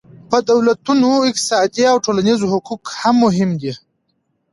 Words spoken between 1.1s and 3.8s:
اقتصادي او ټولنیز حقوق هم مهم دي